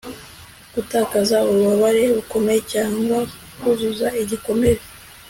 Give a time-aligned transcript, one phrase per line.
[0.73, 3.17] gutakaza ububabare bukomeye cyangwa
[3.59, 4.81] kuzuza igikomere